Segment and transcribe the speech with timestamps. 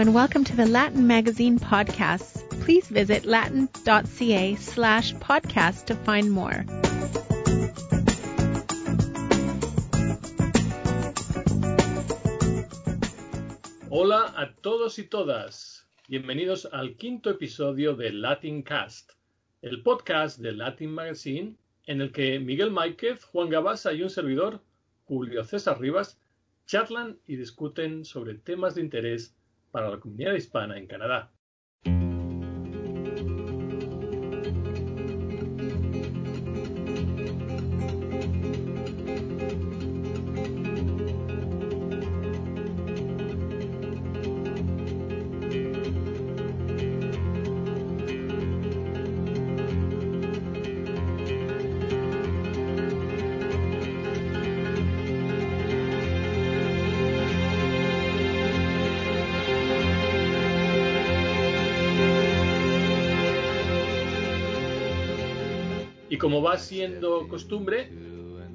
[0.00, 2.48] and welcome to the Latin Magazine podcasts.
[2.62, 6.64] Please visit latin.ca slash podcast to find more.
[13.90, 15.84] Hola a todos y todas.
[16.08, 19.12] Bienvenidos al quinto episodio de Latin Cast,
[19.60, 24.62] el podcast de Latin Magazine en el que Miguel Máiquez, Juan Gabasa y un servidor,
[25.04, 26.18] Julio César Rivas,
[26.66, 29.34] charlan y discuten sobre temas de interés
[29.70, 31.32] para la comunidad hispana en Canadá.
[66.30, 67.90] Como va siendo costumbre,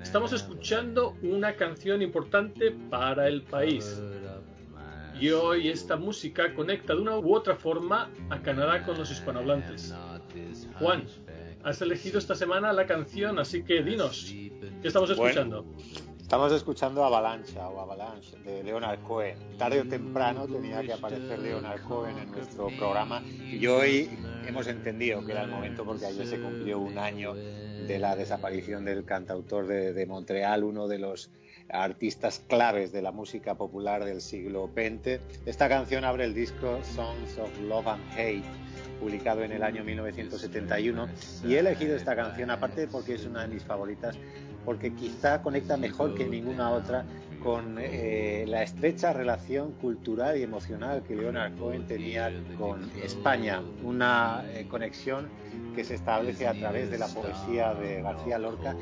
[0.02, 4.02] estamos escuchando una canción importante para el país.
[5.20, 9.94] Y hoy esta música conecta de una u otra forma a Canadá con los hispanohablantes.
[10.80, 11.04] Juan,
[11.64, 14.34] has elegido esta semana la canción, así que dinos,
[14.82, 15.66] ¿qué estamos escuchando?
[16.26, 19.38] Estamos escuchando Avalancha o Avalanche de Leonard Cohen.
[19.60, 24.10] Tarde o temprano tenía que aparecer Leonard Cohen en nuestro programa y hoy
[24.48, 28.86] hemos entendido que era el momento porque ayer se cumplió un año de la desaparición
[28.86, 31.30] del cantautor de, de Montreal, uno de los
[31.70, 35.20] artistas claves de la música popular del siglo XX.
[35.46, 38.66] Esta canción abre el disco Songs of Love and Hate
[39.00, 41.08] publicado en el año 1971
[41.44, 44.18] y he elegido esta canción aparte porque es una de mis favoritas
[44.66, 47.06] porque quizá conecta mejor que ninguna otra
[47.46, 54.44] con eh, la estrecha relación cultural y emocional que Leonard Cohen tenía con España, una
[54.52, 55.30] eh, conexión
[55.76, 58.76] que se establece a través de la poesía de García Lorca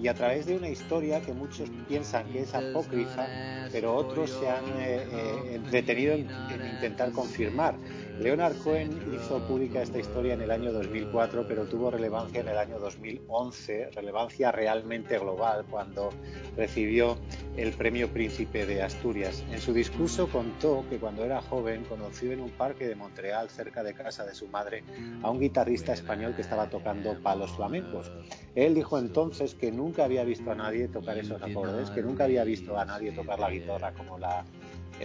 [0.00, 3.26] y a través de una historia que muchos piensan que es apócrifa,
[3.70, 6.26] pero otros se han eh, entretenido en
[6.74, 7.76] intentar confirmar.
[8.20, 12.58] Leonard Cohen hizo pública esta historia en el año 2004, pero tuvo relevancia en el
[12.58, 16.10] año 2011, relevancia realmente global, cuando
[16.56, 17.16] recibió
[17.56, 19.44] el Premio Príncipe de Asturias.
[19.52, 23.84] En su discurso contó que cuando era joven conoció en un parque de Montreal, cerca
[23.84, 24.82] de casa de su madre,
[25.22, 28.10] a un guitarrista español que estaba tocando palos flamencos.
[28.56, 32.42] Él dijo entonces que nunca había visto a nadie tocar esos acordes, que nunca había
[32.42, 34.44] visto a nadie tocar la guitarra como la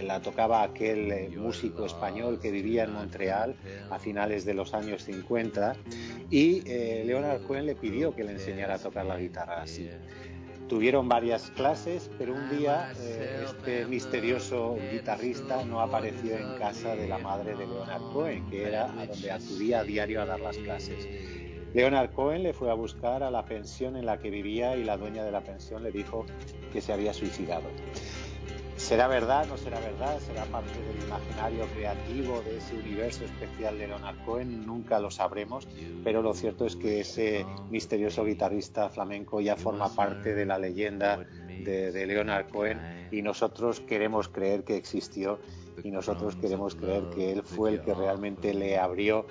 [0.02, 3.54] la tocaba aquel eh, músico español que vivía en Montreal
[3.90, 5.76] a finales de los años 50
[6.30, 9.88] y eh, Leonard Cohen le pidió que le enseñara a tocar la guitarra así.
[10.68, 17.06] Tuvieron varias clases, pero un día eh, este misterioso guitarrista no apareció en casa de
[17.06, 20.56] la madre de Leonard Cohen, que era a donde acudía a diario a dar las
[20.56, 21.06] clases.
[21.74, 24.96] Leonard Cohen le fue a buscar a la pensión en la que vivía y la
[24.96, 26.24] dueña de la pensión le dijo
[26.72, 27.64] que se había suicidado.
[28.84, 29.46] ¿Será verdad?
[29.48, 30.20] ¿No será verdad?
[30.20, 34.66] ¿Será parte del imaginario creativo de ese universo especial de Leonard Cohen?
[34.66, 35.66] Nunca lo sabremos,
[36.04, 41.16] pero lo cierto es que ese misterioso guitarrista flamenco ya forma parte de la leyenda
[41.16, 45.38] de, de Leonard Cohen y nosotros queremos creer que existió
[45.82, 49.26] y nosotros queremos creer que él fue el que realmente le abrió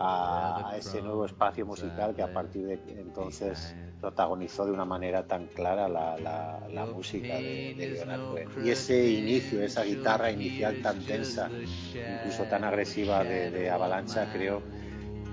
[0.00, 5.46] a, ese nuevo espacio musical que a partir de entonces protagonizó de una manera tan
[5.46, 8.48] clara la, la, música de, de, Leonard Cohen.
[8.64, 14.62] Y ese inicio, esa guitarra inicial tan tensa, incluso tan agresiva de, de Avalancha, creo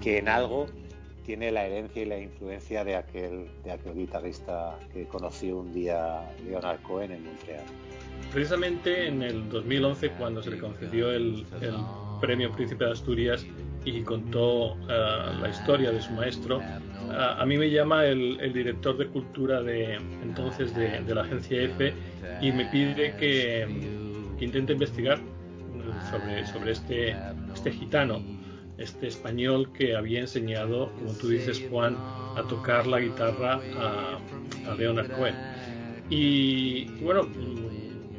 [0.01, 0.65] que en algo
[1.25, 6.21] tiene la herencia y la influencia de aquel, de aquel guitarrista que conoció un día
[6.43, 7.63] Leonard Cohen en Montreal.
[8.31, 11.75] Precisamente en el 2011, cuando se le concedió el, el
[12.19, 13.45] premio Príncipe de Asturias,
[13.85, 16.61] y contó eh, la historia de su maestro,
[17.11, 21.93] a, mí me llama el, director de cultura de entonces de, la agencia EFE
[22.41, 23.67] y me pide que,
[24.39, 25.19] intente investigar
[26.09, 27.15] sobre, sobre este,
[27.53, 28.21] este gitano,
[28.79, 34.75] este español que había enseñado, como tú dices Juan, a tocar la guitarra a, a
[34.75, 35.35] Leonard Cohen.
[36.09, 37.27] Y bueno,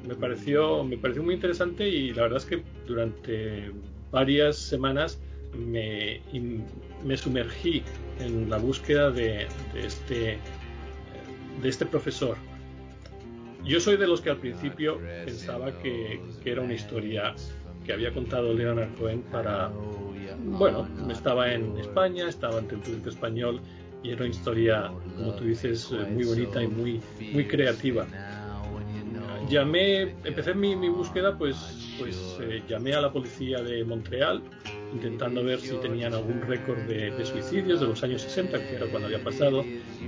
[0.06, 3.72] me pareció, me pareció muy interesante y la verdad es que durante
[4.10, 5.18] varias semanas
[5.56, 6.20] me,
[7.04, 7.82] me sumergí
[8.20, 10.38] en la búsqueda de, este,
[11.62, 12.36] de este profesor.
[13.64, 17.34] Yo soy de los que al principio pensaba que, era una historia
[17.84, 19.70] que había contado Leonard Cohen para,
[20.44, 23.60] bueno, estaba en España, estaba ante el público español
[24.04, 27.00] y era una historia, como tú dices, muy bonita y muy,
[27.32, 28.06] muy creativa.
[29.48, 34.42] Llamé, empecé mi, mi búsqueda, pues, pues eh, llamé a la policía de Montreal
[34.92, 38.86] intentando ver si tenían algún récord de, de, suicidios de los años 60, que era
[38.86, 39.64] cuando había pasado.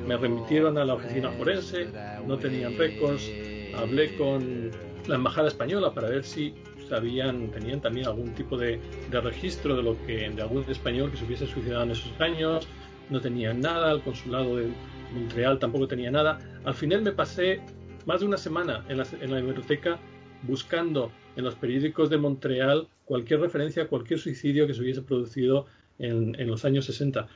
[0.07, 1.89] Me remitieron a la oficina forense,
[2.27, 3.29] no tenían récords.
[3.75, 4.71] Hablé con
[5.07, 6.55] la embajada española para ver si
[6.89, 8.81] sabían, tenían también algún tipo de,
[9.11, 12.67] de registro de lo que de algún español que se hubiese suicidado en esos años.
[13.11, 14.69] No tenían nada, el consulado de
[15.13, 16.39] Montreal tampoco tenía nada.
[16.65, 17.61] Al final me pasé
[18.09, 19.99] más de una semana en la, biblioteca
[20.45, 25.67] buscando en los periódicos de Montreal cualquier referencia a cualquier suicidio que se hubiese producido
[25.99, 27.29] en, los años 60.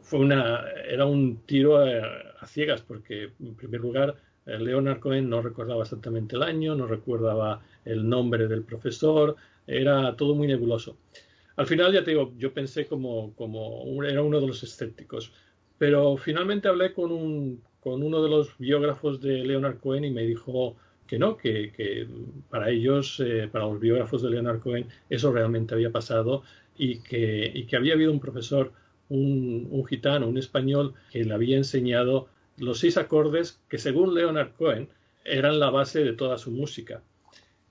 [0.00, 4.14] Fue una, era un tiro a, ciegas porque, en primer lugar,
[4.46, 9.34] Leonard Cohen no recordaba exactamente el año, no recordaba el nombre del profesor,
[9.66, 10.96] era todo muy nebuloso.
[11.56, 15.32] Al final, ya te digo, yo pensé como, como era uno de los escépticos,
[15.78, 20.22] pero finalmente hablé con, un, con uno de los biógrafos de Leonard Cohen y me
[20.22, 20.76] dijo,
[21.06, 22.06] que no, que,
[22.48, 26.42] para ellos, eh, para los biógrafos de Leonard Cohen, eso realmente había pasado
[26.78, 28.72] y que, y que había habido un profesor,
[29.08, 34.52] un, un, gitano, un español, que le había enseñado los seis acordes que según Leonard
[34.52, 34.88] Cohen
[35.24, 37.02] eran la base de toda su música.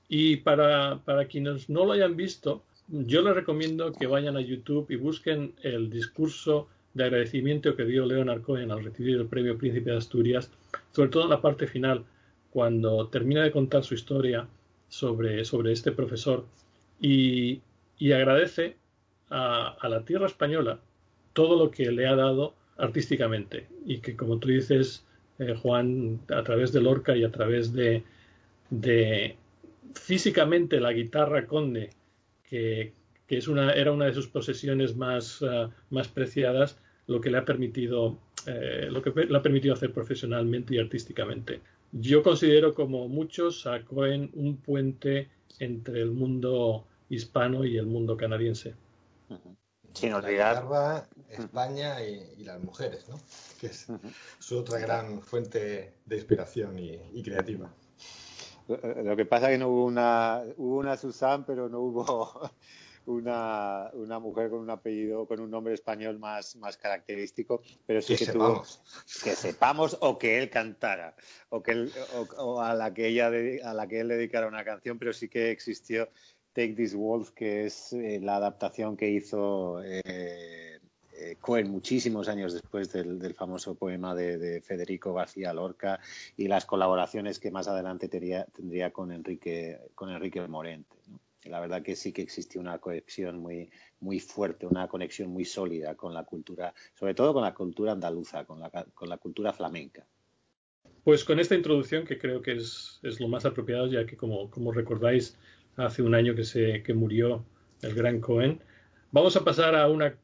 [0.07, 4.91] Y para, para quienes no lo hayan visto, yo les recomiendo que vayan a YouTube
[4.91, 9.91] y busquen el discurso de agradecimiento que dio Leonard Cohen al recibir el premio Príncipe
[9.91, 10.51] de Asturias,
[10.91, 12.03] sobre todo en la parte final,
[12.51, 14.47] cuando termina de contar su historia
[14.89, 16.45] sobre, sobre este profesor
[16.99, 17.61] y,
[17.97, 18.75] y agradece
[19.29, 20.79] a, la tierra española
[21.33, 25.05] todo lo que le ha dado artísticamente y que como tú dices
[25.39, 28.03] eh, Juan a través de Lorca y a través de,
[28.69, 29.37] de
[29.93, 31.91] físicamente la guitarra conde
[32.49, 32.91] que,
[33.31, 36.75] que es una, era una de sus posesiones más, uh, más preciadas
[37.07, 41.61] lo que le ha permitido eh, lo que le ha permitido hacer profesionalmente y artísticamente
[41.93, 45.29] yo considero como muchos a Cohen un puente
[45.59, 48.75] entre el mundo hispano y el mundo canadiense.
[49.93, 53.17] Sin olvidar la España y, y, las mujeres, ¿no?
[53.61, 53.87] que es
[54.39, 57.69] su otra gran fuente de inspiración y, y creativa.
[58.67, 62.51] Lo que pasa es que no hubo una, hubo una Susan, pero no hubo
[63.05, 68.15] una, una, mujer con un apellido, con un nombre español más, más característico, pero sí
[68.15, 68.63] que, tuvo
[69.23, 71.15] que sepamos o que él cantara
[71.49, 74.63] o que él, o, o a la que ella a la que él dedicara una
[74.63, 76.09] canción, pero sí que existió
[76.53, 80.79] Take This Wolf, que es eh, la adaptación que hizo eh,
[81.13, 85.99] eh, Cohen muchísimos años después del, del famoso poema de, de, Federico García Lorca
[86.35, 90.97] y las colaboraciones que más adelante tendría, tendría con Enrique con Enrique Morente.
[91.07, 91.19] ¿no?
[91.49, 95.95] La verdad que sí que existe una conexión muy, muy fuerte, una conexión muy sólida
[95.95, 100.05] con la cultura, sobre todo con la cultura andaluza, con la, con la cultura flamenca.
[101.03, 104.51] Pues con esta introducción, que creo que es, es lo más apropiado, ya que como,
[104.51, 105.35] como, recordáis,
[105.75, 107.43] hace un año que, se, que murió
[107.81, 108.61] el gran Cohen,
[109.11, 110.15] vamos a pasar a una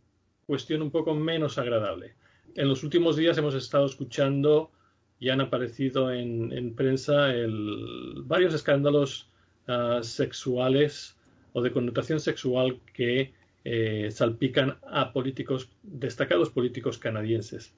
[0.45, 2.13] cuestión un poco menos agradable.
[2.55, 4.71] En los últimos días hemos estado escuchando
[5.19, 9.31] y han aparecido en, en prensa el, varios escándalos
[9.67, 11.15] uh, sexuales
[11.53, 13.33] o de connotación sexual que
[13.63, 17.73] eh, salpican a políticos, destacados políticos canadienses.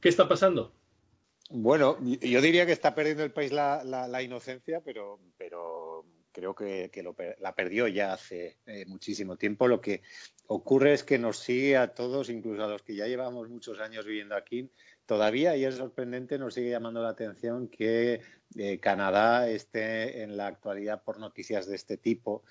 [0.00, 0.72] ¿Qué está pasando?
[1.50, 6.04] Bueno, yo diría que está perdiendo el país la, la, la inocencia, pero, pero
[6.38, 7.04] creo que, que
[7.40, 9.66] la perdió ya hace eh, muchísimo tiempo.
[9.66, 10.02] Lo que
[10.46, 14.06] ocurre es que nos sigue a todos, incluso a los que ya llevamos muchos años
[14.06, 14.70] viviendo aquí,
[15.04, 18.20] todavía, y es sorprendente, nos sigue llamando la atención que
[18.56, 22.44] eh, Canadá esté en la actualidad por noticias de este tipo,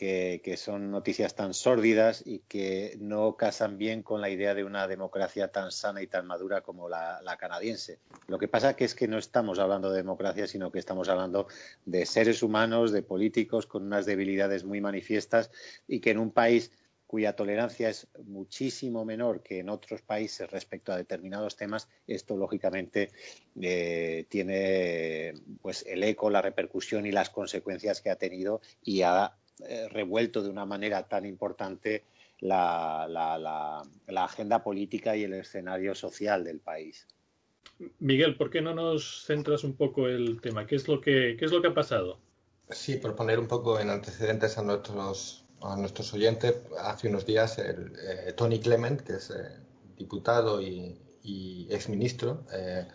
[0.00, 4.88] que, son noticias tan sórdidas y que no casan bien con la idea de una
[4.88, 7.98] democracia tan sana y tan madura como la, la canadiense.
[8.26, 11.48] Lo que pasa que es que no estamos hablando de democracia, sino que estamos hablando
[11.84, 15.50] de seres humanos, de políticos con unas debilidades muy manifiestas
[15.86, 16.72] y que en un país
[17.06, 23.10] cuya tolerancia es muchísimo menor que en otros países respecto a determinados temas, esto lógicamente
[23.60, 29.34] eh, tiene pues el eco, la repercusión y las consecuencias que ha tenido y ha
[29.68, 32.04] eh, revuelto de una manera tan importante
[32.40, 37.06] la, la, la, la, agenda política y el escenario social del país.
[37.98, 40.66] Miguel, ¿por qué no nos centras un poco el tema?
[40.66, 42.18] ¿Qué es lo que, qué es lo que ha pasado?
[42.70, 47.58] Sí, por poner un poco en antecedentes a nuestros a nuestros oyentes, hace unos días
[47.58, 49.58] el, eh, Tony Clement, que es eh,
[49.96, 52.88] diputado y, y exministro eh,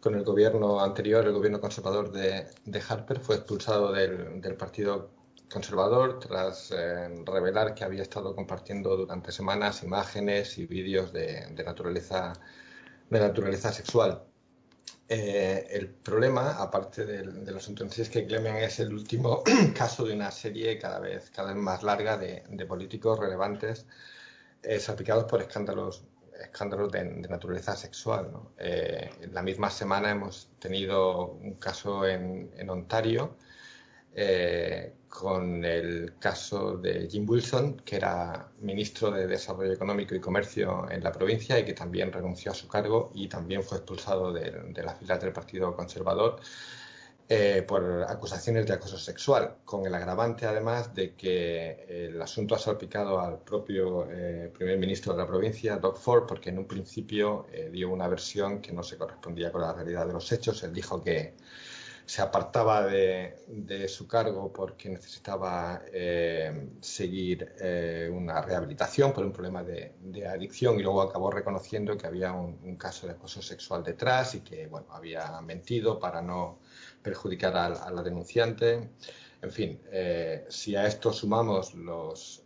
[0.00, 5.10] con el gobierno anterior, el gobierno conservador de, de Harper, fue expulsado del, del Partido
[5.52, 11.64] Conservador tras eh, revelar que había estado compartiendo durante semanas imágenes y vídeos de, de,
[11.64, 12.32] naturaleza,
[13.10, 14.22] de naturaleza sexual.
[15.08, 19.42] eh, el problema, aparte del, del asunto en sí, es que Clemen es el último
[19.76, 23.86] caso de una serie cada vez, cada vez más larga de, políticos relevantes
[24.62, 26.04] eh, salpicados por escándalos,
[26.40, 28.30] escándalos de, naturaleza sexual.
[28.58, 33.36] Eh, en la misma semana hemos tenido un caso en, en Ontario
[34.14, 40.90] eh, con el caso de Jim Wilson, que era ministro de Desarrollo Económico y Comercio
[40.90, 44.50] en la provincia y que también renunció a su cargo y también fue expulsado de,
[44.50, 46.40] de las filas del Partido Conservador
[47.28, 52.58] eh, por acusaciones de acoso sexual, con el agravante además de que el asunto ha
[52.58, 57.46] salpicado al propio eh, primer ministro de la provincia, Doug Ford, porque en un principio
[57.70, 60.62] dio una versión que no se correspondía con la realidad de los hechos.
[60.64, 61.34] Él dijo que
[62.10, 69.62] se apartaba de, su cargo porque necesitaba eh, seguir eh, una rehabilitación por un problema
[69.62, 69.94] de,
[70.26, 74.66] adicción y luego acabó reconociendo que había un, caso de acoso sexual detrás y que
[74.66, 76.58] bueno, había mentido para no
[77.00, 78.90] perjudicar a, la denunciante.
[79.40, 82.42] En fin, eh, si a esto sumamos los,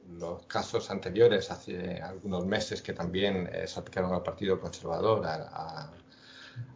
[0.47, 5.90] casos anteriores, hace algunos meses, que también se aplicaron al Partido Conservador, a,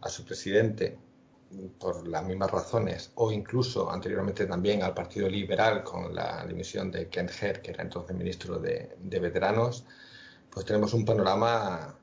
[0.01, 0.97] a su presidente,
[1.79, 7.09] por las mismas razones, o incluso anteriormente también al Partido Liberal con la dimisión de
[7.09, 9.85] Ken Herr, que era entonces ministro de, veteranos,
[10.51, 11.97] pues tenemos un panorama,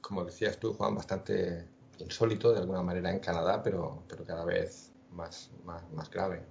[0.00, 1.66] como decías tú, Juan, bastante
[1.98, 6.42] insólito de alguna manera en Canadá, pero, pero cada vez más, más, más grave.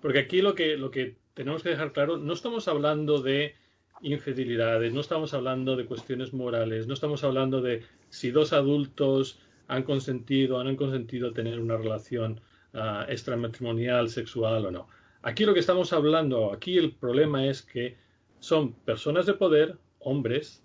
[0.00, 3.54] Porque aquí lo que, lo que tenemos que dejar claro, no estamos hablando de
[4.00, 9.82] infidelidades, no estamos hablando de cuestiones morales, no estamos hablando de si dos adultos han
[9.82, 12.40] consentido, han consentido tener una relación
[12.74, 14.88] uh, extramatrimonial, sexual o no.
[15.22, 17.96] Aquí lo que estamos hablando, aquí el problema es que
[18.38, 20.62] son personas de poder, hombres,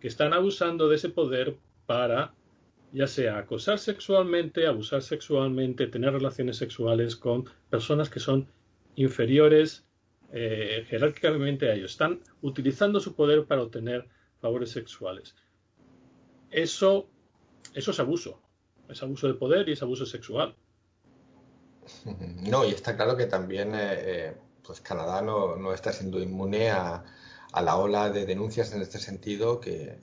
[0.00, 1.56] que están abusando de ese poder
[1.86, 2.34] para,
[2.92, 8.48] ya sea acosar sexualmente, abusar sexualmente, tener relaciones sexuales con personas que son
[8.94, 9.84] inferiores
[10.32, 11.90] eh, jerárquicamente a ellos.
[11.92, 14.06] Están utilizando su poder para obtener
[14.40, 15.34] favores sexuales.
[16.50, 17.08] Eso
[17.74, 18.40] eso es abuso.
[18.88, 20.54] Es abuso de poder y es abuso sexual.
[22.50, 27.04] No, y está claro que también eh, eh, pues Canadá no, está siendo inmune a,
[27.62, 29.98] la ola de denuncias en este sentido que,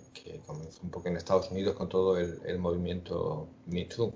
[0.45, 4.13] comenzó un poco en Estados Unidos con todo el, movimiento Me Too.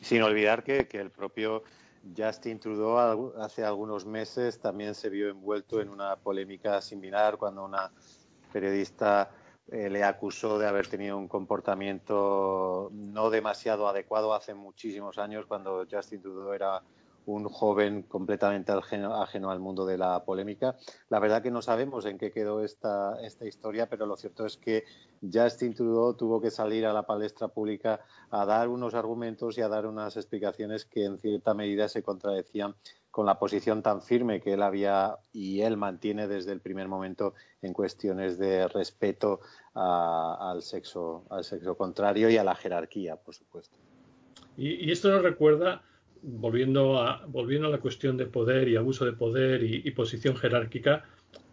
[0.00, 1.64] Sin olvidar que, que, el propio
[2.16, 7.90] Justin Trudeau hace algunos meses también se vio envuelto en una polémica similar cuando una
[8.52, 9.30] periodista
[9.68, 15.86] eh, le acusó de haber tenido un comportamiento no demasiado adecuado hace muchísimos años, cuando
[15.90, 16.82] Justin Trudeau era
[17.26, 20.76] un joven completamente ajeno, al mundo de la polémica.
[21.08, 24.58] La verdad que no sabemos en qué quedó esta, esta historia, pero lo cierto es
[24.58, 24.84] que
[25.32, 29.68] Justin Trudeau tuvo que salir a la palestra pública a dar unos argumentos y a
[29.68, 32.74] dar unas explicaciones que en cierta medida se contradecían
[33.14, 37.34] con la posición tan firme que él había y él mantiene desde el primer momento
[37.62, 39.38] en cuestiones de respeto
[39.72, 43.78] al sexo al sexo contrario y a la jerarquía, por supuesto.
[44.56, 45.84] Y, esto nos recuerda,
[46.22, 51.04] volviendo a, volviendo a la cuestión de poder y abuso de poder y, posición jerárquica,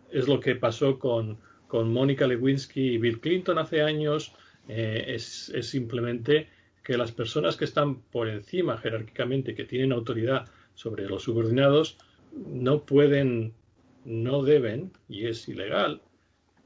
[0.09, 1.37] es lo que pasó con,
[1.67, 4.33] con Mónica Lewinsky y Bill Clinton hace años.
[4.67, 6.49] Eh, es simplemente
[6.83, 11.97] que las personas que están por encima jerárquicamente, que tienen autoridad, sobre los subordinados
[12.35, 13.53] no pueden,
[14.05, 16.01] no deben, y es ilegal,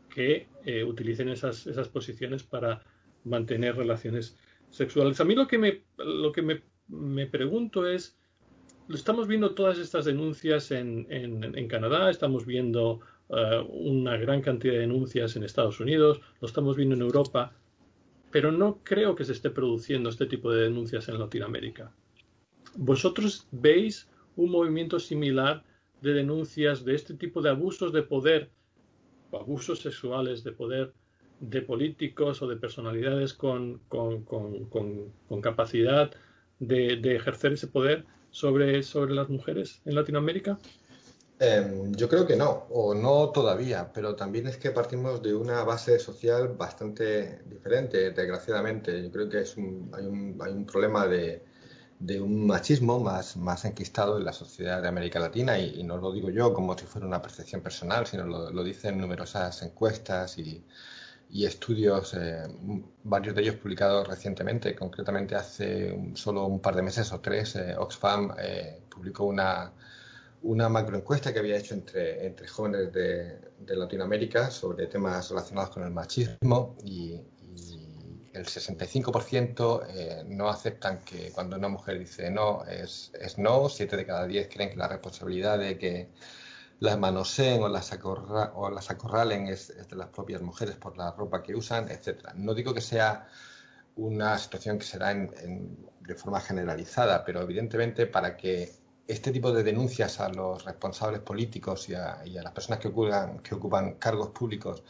[0.10, 2.84] que eh, utilicen esas, esas posiciones para
[3.24, 4.38] mantener relaciones
[4.70, 5.20] sexuales.
[5.20, 8.18] A mí lo que me, lo que me, me pregunto es,
[8.88, 14.74] lo estamos viendo todas estas denuncias en, en, Canadá, estamos viendo eh, una gran cantidad
[14.74, 17.54] de denuncias en Estados Unidos, lo estamos viendo en Europa,
[18.32, 21.92] pero no creo que se esté produciendo este tipo de denuncias en Latinoamérica.
[22.76, 25.64] ¿Vosotros veis un movimiento similar
[26.02, 28.50] de denuncias de este tipo de abusos de poder,
[29.32, 30.94] abusos sexuales de poder
[31.40, 33.82] de políticos o de personalidades con,
[35.42, 36.12] capacidad
[36.60, 40.58] de, ejercer ese poder sobre, sobre las mujeres en Latinoamérica?
[41.40, 45.64] Em, yo creo que no, o no todavía, pero también es que partimos de una
[45.66, 49.04] base social bastante diferente, desgraciadamente.
[49.04, 51.44] Yo creo que es hay, un, hay un problema de,
[52.00, 55.58] de un machismo más, más enquistado en la sociedad de América Latina.
[55.58, 59.62] Y, no lo digo yo como si fuera una percepción personal, sino lo, dicen numerosas
[59.64, 60.64] encuestas y,
[61.46, 62.44] estudios, eh,
[63.04, 67.76] varios de ellos publicados recientemente, concretamente hace solo un par de meses o tres, eh,
[67.78, 69.74] Oxfam eh, publicó una,
[70.44, 75.84] una macroencuesta que había hecho entre, entre jóvenes de, de Latinoamérica sobre temas relacionados con
[75.84, 77.20] el machismo y,
[78.36, 83.96] el 65% eh, no aceptan que cuando una mujer dice no es, es no, 7
[83.98, 86.10] de cada 10 creen que la responsabilidad de que
[86.80, 91.56] las manoseen o las, o acorralen es, de las propias mujeres por la ropa que
[91.56, 92.34] usan, etc.
[92.36, 93.28] No digo que sea
[93.96, 98.74] una situación que será de forma generalizada, pero evidentemente para que
[99.08, 103.56] este tipo de denuncias a los responsables políticos y a, las personas que ocupan, que
[103.56, 104.84] ocupan cargos públicos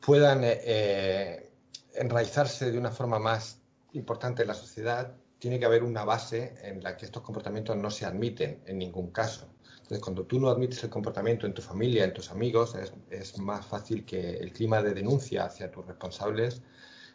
[0.00, 1.43] puedan eh, eh,
[1.94, 3.60] enraizarse de una forma más
[3.92, 7.90] importante en la sociedad, tiene que haber una base en la que estos comportamientos no
[7.90, 9.48] se admiten en ningún caso.
[9.84, 12.74] Entonces, cuando tú no admites el comportamiento en tu familia, en tus amigos,
[13.10, 16.62] es, más fácil que el clima de denuncia hacia tus responsables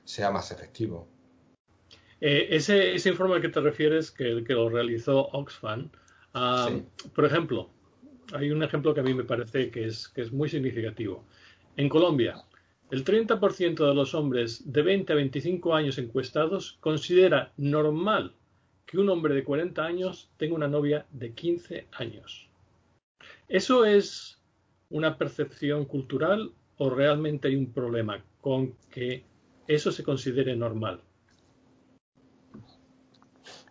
[0.04, 1.08] sea más efectivo.
[2.22, 5.90] Eh, ese, informe al que te refieres, que, que lo realizó Oxfam,
[6.36, 6.70] ah,
[7.16, 7.72] por ejemplo,
[8.34, 11.26] hay un ejemplo que a mí me parece que es, que es muy significativo.
[11.78, 12.44] En Colombia,
[12.92, 18.34] el 30% de los hombres de 20 a 25 años encuestados considera normal
[18.86, 22.50] que un hombre de 40 años tenga una novia de 15 años.
[23.48, 24.42] ¿Eso es
[24.90, 29.24] una percepción cultural o realmente hay un problema con que
[29.68, 31.02] eso se considere normal?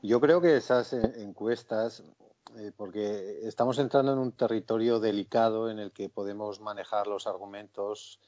[0.01, 2.05] Yo creo que esas encuestas,
[2.57, 8.21] eh, porque estamos entrando en un territorio delicado en el que podemos manejar los argumentos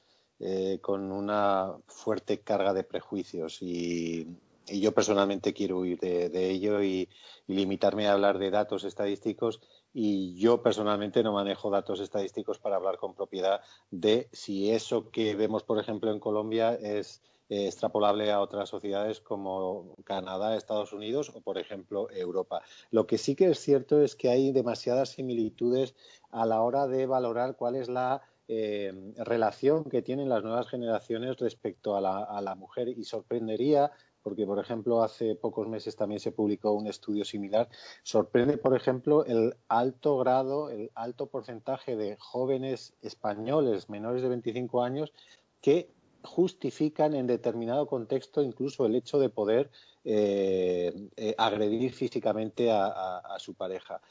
[0.43, 4.27] eh, con una fuerte carga de prejuicios y,
[4.67, 7.09] yo personalmente quiero huir de, ello y,
[7.45, 9.61] limitarme a hablar de datos estadísticos
[9.93, 15.35] y yo personalmente no manejo datos estadísticos para hablar con propiedad de si eso que
[15.35, 21.31] vemos, por ejemplo, en Colombia es eh, extrapolable a otras sociedades como Canadá, Estados Unidos
[21.35, 22.63] o, por ejemplo, Europa.
[22.89, 25.93] Lo que sí que es cierto es que hay demasiadas similitudes
[26.31, 28.21] a la hora de valorar cuál es la
[28.53, 34.59] eh, relación que tienen las nuevas generaciones respecto a la, mujer y sorprendería porque, por
[34.59, 37.69] ejemplo, hace pocos meses también se publicó un estudio similar.
[38.03, 44.83] Sorprende, por ejemplo, el alto grado, el alto porcentaje de jóvenes españoles menores de 25
[44.83, 45.13] años
[45.61, 45.89] que
[46.21, 49.71] justifican en determinado contexto incluso el hecho de poder
[50.03, 54.01] eh, eh, agredir físicamente a, su pareja.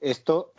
[0.00, 0.54] Esto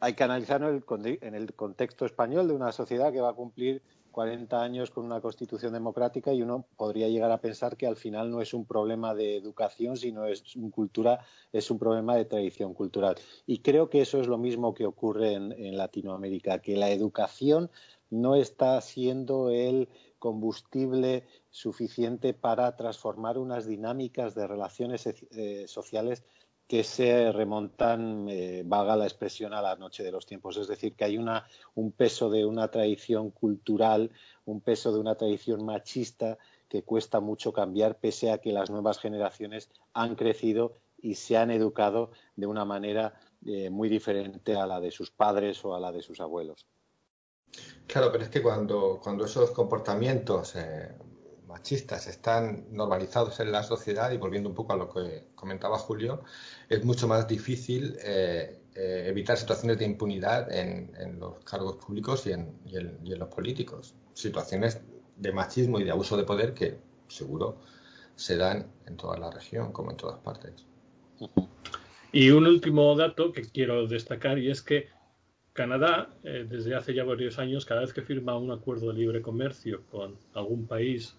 [0.00, 3.82] hay que analizarlo en el, contexto español de una sociedad que va a cumplir
[4.12, 8.30] 40 años con una constitución democrática y uno podría llegar a pensar que al final
[8.30, 12.74] no es un problema de educación, sino es un cultura, es un problema de tradición
[12.74, 13.16] cultural.
[13.46, 17.70] Y creo que eso es lo mismo que ocurre en, Latinoamérica, que la educación
[18.10, 26.24] no está siendo el combustible suficiente para transformar unas dinámicas de relaciones eh, sociales
[26.68, 30.58] que se remontan, eh, vaga la expresión, a la noche de los tiempos.
[30.58, 34.10] Es decir, que hay una, un peso de una tradición cultural,
[34.44, 36.36] un peso de una tradición machista
[36.68, 41.50] que cuesta mucho cambiar, pese a que las nuevas generaciones han crecido y se han
[41.50, 45.90] educado de una manera eh, muy diferente a la de sus padres o a la
[45.90, 46.66] de sus abuelos.
[47.86, 50.94] Claro, pero es que cuando, cuando esos comportamientos eh,
[51.58, 56.22] machistas están normalizados en la sociedad y volviendo un poco a lo que comentaba Julio,
[56.68, 62.32] es mucho más difícil eh, eh, evitar situaciones de impunidad en, los cargos públicos y
[62.32, 63.96] en, los políticos.
[64.14, 64.80] Situaciones
[65.16, 67.58] de machismo y de abuso de poder que seguro
[68.14, 70.64] se dan en toda la región como en todas partes.
[72.12, 74.86] Y un último dato que quiero destacar y es que
[75.52, 79.20] Canadá, eh, desde hace ya varios años, cada vez que firma un acuerdo de libre
[79.20, 81.16] comercio con algún país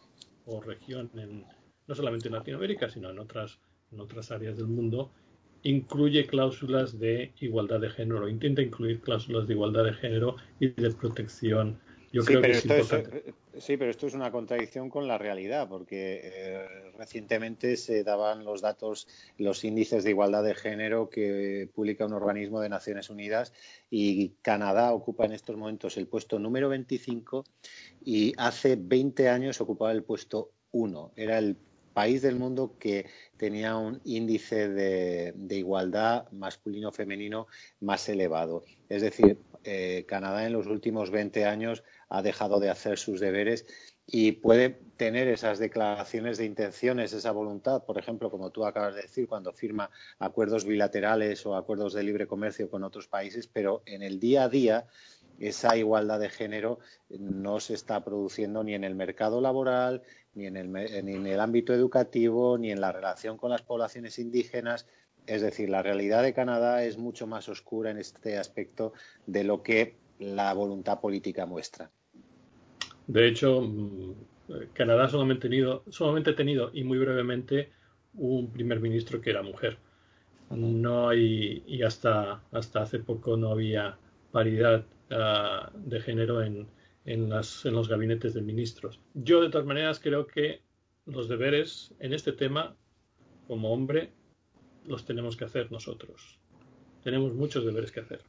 [0.50, 1.46] o región, en,
[1.88, 3.60] no solamente en Latinoamérica, sino en otras,
[3.92, 5.12] en otras áreas del mundo,
[5.64, 10.92] incluye cláusulas de igualdad de género, intenta incluir cláusulas de igualdad de género y de
[10.92, 11.80] protección.
[12.12, 13.34] Yo sí, creo que es importante.
[13.60, 16.68] sí, pero esto es una contradicción con la realidad, porque eh,
[16.98, 22.62] recientemente se daban los datos, los índices de igualdad de género que publica un organismo
[22.62, 23.54] de Naciones Unidas
[23.90, 27.46] y Canadá ocupa en estos momentos el puesto número 25
[28.04, 31.12] y hace 20 años ocupaba el puesto 1.
[31.16, 31.58] Era el
[31.94, 37.48] país del mundo que tenía un índice de, igualdad masculino-femenino
[37.82, 38.64] más elevado.
[38.88, 43.66] Es decir, eh, Canadá en los últimos 20 años ha dejado de hacer sus deberes
[44.06, 49.04] y puede tener esas declaraciones de intenciones, esa voluntad, por ejemplo, como tú acabas de
[49.04, 54.02] decir, cuando firma acuerdos bilaterales o acuerdos de libre comercio con otros países, pero en
[54.02, 54.88] el día a día
[55.40, 60.02] esa igualdad de género no se está produciendo ni en el mercado laboral,
[60.34, 64.88] ni en el, en el ámbito educativo, ni en la relación con las poblaciones indígenas.
[65.28, 68.94] Es decir, la realidad de Canadá es mucho más oscura en este aspecto
[69.28, 71.92] de lo que la voluntad política muestra.
[73.10, 74.14] De hecho, mm,
[74.74, 77.72] Canadá solamente ha tenido, solamente tenido y muy brevemente
[78.14, 79.80] un primer ministro que era mujer.
[80.52, 83.98] No hay, y hasta, hasta hace poco no había
[84.32, 86.68] paridad ah, de género en,
[87.06, 89.00] en, las, en los gabinetes de ministros.
[89.16, 90.62] Yo de todas maneras creo que
[91.08, 92.76] los deberes en este tema,
[93.48, 94.12] como hombre,
[94.86, 96.38] los tenemos que hacer nosotros.
[97.04, 98.22] Tenemos muchos deberes que hacer.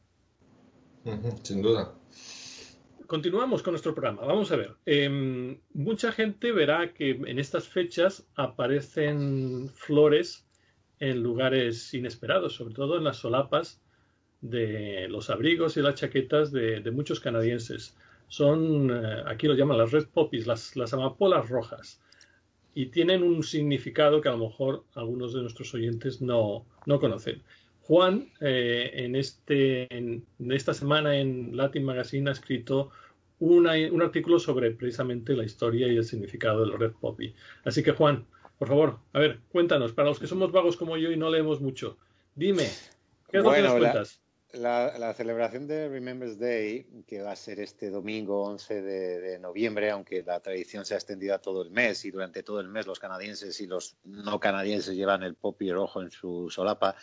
[1.43, 1.93] sin duda.
[3.11, 4.25] Continuamos con nuestro programa.
[4.25, 4.77] Vamos a ver.
[4.87, 10.47] Em, mucha gente verá que en estas fechas aparecen flores
[11.01, 13.83] en lugares inesperados, sobre todo en las solapas
[14.41, 17.97] de los abrigos y las chaquetas de, muchos canadienses.
[18.29, 22.01] Son, eh, aquí lo llaman las red poppies, las, las amapolas rojas
[22.75, 27.43] y tienen un significado que a lo mejor algunos de nuestros oyentes no, conocen.
[27.91, 32.93] Juan, eh, en, este, en, esta semana en Latin Magazine ha escrito
[33.41, 33.67] un
[34.01, 37.35] artículo sobre precisamente la historia y el significado del Red Poppy.
[37.65, 38.29] Así que Juan,
[38.61, 41.61] por favor, a ver, cuéntanos, para los que somos vagos como yo y no leemos
[41.61, 41.99] mucho,
[42.37, 42.69] dime,
[43.29, 44.21] ¿qué es lo que nos cuentas?
[44.53, 50.23] La, celebración de Remembrance Day, que va a ser este domingo 11 de, noviembre, aunque
[50.23, 53.01] la tradición se ha extendido a todo el mes y durante todo el mes los
[53.01, 56.95] canadienses y los no canadienses llevan el poppy rojo en su solapa,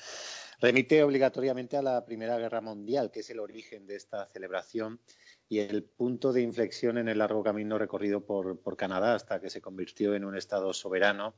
[0.60, 5.00] remite obligatoriamente a la Primera Guerra Mundial, que es el origen de esta celebración
[5.50, 9.62] y el punto de inflexión en el largo camino recorrido por, Canadá hasta que se
[9.62, 11.36] convirtió en un Estado soberano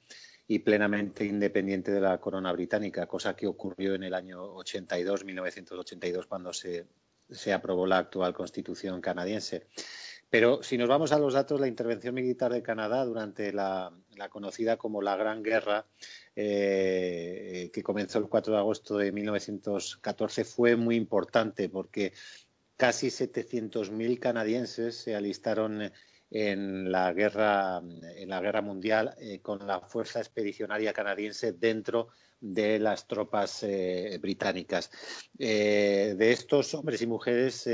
[0.47, 6.25] y plenamente independiente de la corona británica, cosa que ocurrió en el año 82, 1982,
[6.25, 6.87] cuando se,
[7.53, 9.67] aprobó la actual constitución canadiense.
[10.29, 13.91] Pero si nos vamos a los datos, la intervención militar de Canadá durante la,
[14.29, 15.87] conocida como la Gran Guerra,
[16.35, 22.13] eh, que comenzó el 4 de agosto de 1914, fue muy importante porque
[22.77, 25.91] casi 700.000 canadienses se alistaron
[26.29, 27.81] en la guerra,
[28.15, 34.15] en la guerra mundial eh, con la fuerza expedicionaria canadiense dentro de las tropas eh,
[34.21, 34.91] británicas.
[35.33, 37.67] De estos hombres y mujeres,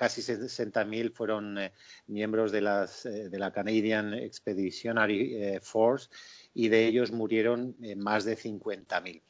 [0.00, 1.58] casi 60.000 fueron
[2.06, 6.08] miembros de, las, de la Canadian Expeditionary Force
[6.54, 9.20] y de ellos murieron más de 50.000.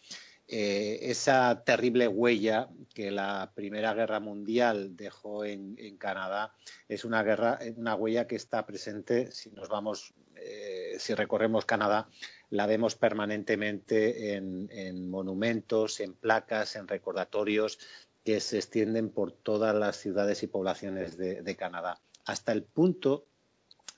[0.52, 6.56] Eh, esa terrible huella que la Primera Guerra Mundial dejó en, Canadá
[6.88, 12.08] es una guerra, una huella que está presente si nos vamos, eh, si recorremos Canadá,
[12.48, 17.78] la vemos permanentemente en, monumentos, en placas, en recordatorios
[18.24, 23.26] que se extienden por todas las ciudades y poblaciones de Canadá, hasta el punto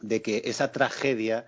[0.00, 1.46] de que esa tragedia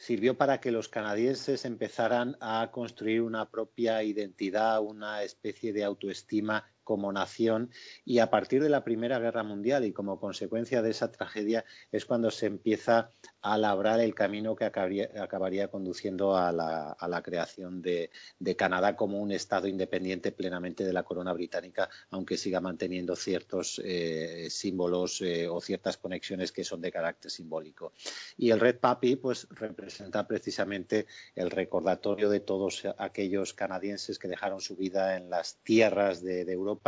[0.00, 6.64] sirvió para que los canadienses empezaran a construir una propia identidad, una especie de autoestima
[6.90, 7.70] como nación
[8.04, 12.04] y a partir de la Primera Guerra Mundial y como consecuencia de esa tragedia es
[12.04, 18.10] cuando se empieza a labrar el camino que acabaría, conduciendo a la, creación de,
[18.56, 24.48] Canadá como un Estado independiente plenamente de la corona británica, aunque siga manteniendo ciertos eh,
[24.50, 27.92] símbolos eh, o ciertas conexiones que son de carácter simbólico.
[28.36, 34.60] Y el Red Papi pues representa precisamente el recordatorio de todos aquellos canadienses que dejaron
[34.60, 36.79] su vida en las tierras de Europa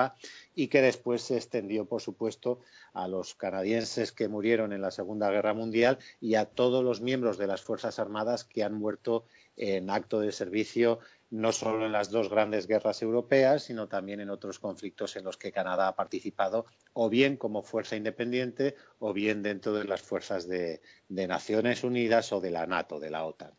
[0.55, 2.61] y que después se extendió, por supuesto,
[2.93, 7.39] a los canadienses que murieron en la Segunda Guerra Mundial y a todos los miembros
[7.39, 9.25] de las Fuerzas Armadas que han muerto
[9.57, 10.99] en acto de servicio
[11.33, 15.39] no solo en las dos grandes guerras europeas, sino también en otros conflictos en los
[15.39, 20.47] que Canadá ha participado, o bien como fuerza independiente, o bien dentro de las fuerzas
[20.47, 23.53] de, Naciones Unidas o de la NATO, de la OTAN.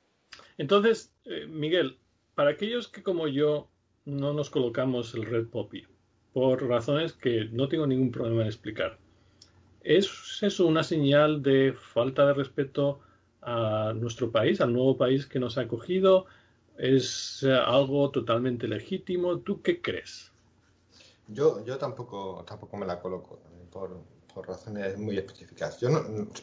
[0.59, 1.97] Entonces, eh, Miguel,
[2.35, 3.69] para aquellos que como yo
[4.05, 5.87] no nos colocamos el Red Poppy,
[6.33, 8.97] por razones que no tengo ningún problema en explicar.
[9.81, 12.99] ¿Es eso una señal de falta de respeto
[13.41, 16.25] a nuestro país, al nuevo país que nos ha acogido?
[16.77, 19.39] ¿Es algo totalmente legítimo?
[19.39, 20.31] ¿Tú qué crees?
[21.27, 23.39] Yo, yo tampoco, tampoco me la coloco
[23.71, 24.13] por,
[24.47, 25.79] razones muy específicas.
[25.79, 25.89] Yo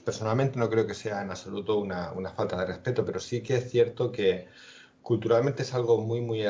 [0.05, 3.57] personalmente no creo que sea en absoluto una, una falta de respeto, pero sí que
[3.57, 4.47] es cierto que
[5.03, 6.45] culturalmente es algo muy, muy,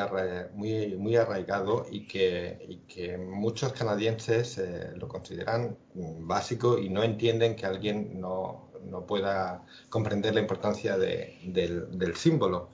[0.53, 7.65] muy, muy arraigado y que, muchos canadienses eh, lo consideran básico y no entienden que
[7.65, 12.69] alguien no, no pueda comprender la importancia del, símbolo.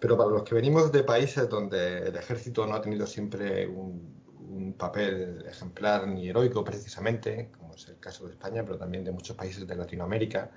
[0.00, 4.74] Pero para los que venimos de países donde el ejército no ha tenido siempre un
[4.76, 9.36] papel ejemplar ni heroico precisamente, como es el caso de España, pero también de muchos
[9.36, 10.50] países de Latinoamérica,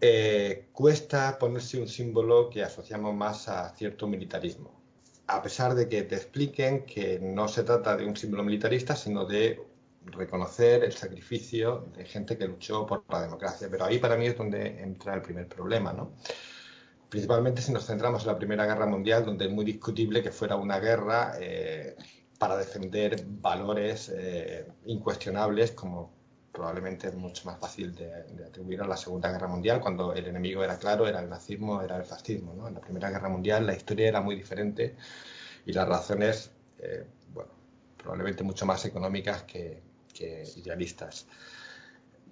[0.00, 4.80] eh, cuesta ponerse un símbolo que asociamos más a cierto militarismo,
[5.26, 9.24] a pesar de que te expliquen que no se trata de un símbolo militarista, sino
[9.24, 9.60] de
[10.06, 13.68] reconocer el sacrificio de gente que luchó por la democracia.
[13.70, 16.12] Pero ahí para mí es donde entra el primer problema, ¿no?
[17.08, 20.56] Principalmente si nos centramos en la Primera Guerra Mundial, donde es muy discutible que fuera
[20.56, 21.96] una guerra eh,
[22.38, 26.15] para defender valores eh, incuestionables como
[26.56, 30.64] probablemente es mucho más fácil de, atribuir a la Segunda Guerra Mundial, cuando el enemigo
[30.64, 32.54] era claro, era el nazismo, era el fascismo.
[32.54, 32.66] ¿no?
[32.66, 34.96] En la Primera Guerra Mundial la historia era muy diferente
[35.66, 37.50] y las razones, eh, bueno,
[37.98, 39.84] probablemente mucho más económicas que,
[40.56, 41.26] idealistas.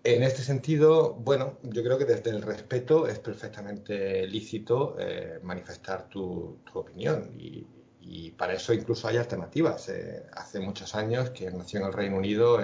[0.02, 6.08] En este sentido, bueno, yo creo que desde el respeto es perfectamente lícito eh, manifestar
[6.08, 7.66] tu, opinión y,
[8.38, 9.90] para eso incluso hay alternativas.
[9.90, 12.58] Eh, hace muchos años que nació en el Reino Unido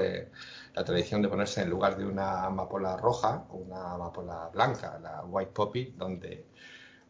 [0.74, 5.52] la tradición de ponerse en lugar de una amapola roja, una amapola blanca, la white
[5.52, 6.46] poppy, donde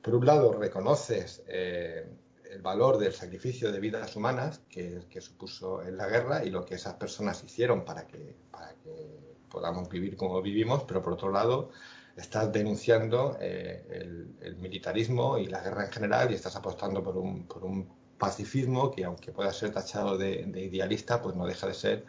[0.02, 2.08] por un lado reconoces eh,
[2.50, 6.76] el valor del sacrificio de vidas humanas que, supuso en la guerra y lo que
[6.76, 11.70] esas personas hicieron para que, para que podamos vivir como vivimos, pero por otro lado
[12.16, 17.46] estás denunciando eh, el, militarismo y la guerra en general y estás apostando por un,
[17.46, 21.74] por un pacifismo que aunque pueda ser tachado de, de idealista, pues no deja de
[21.74, 22.06] ser